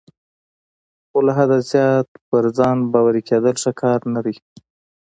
[1.09, 4.35] خو له حده زیات پر ځان باوري کیدل ښه کار نه دی.